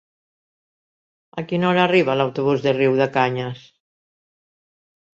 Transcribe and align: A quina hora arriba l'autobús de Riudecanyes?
A 1.41 1.43
quina 1.51 1.69
hora 1.73 1.85
arriba 1.89 2.17
l'autobús 2.21 2.67
de 2.67 2.77
Riudecanyes? 2.81 3.65